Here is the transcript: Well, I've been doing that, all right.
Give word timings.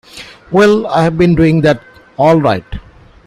Well, 0.49 0.87
I've 0.87 1.15
been 1.15 1.35
doing 1.35 1.61
that, 1.61 1.79
all 2.17 2.41
right. 2.41 2.65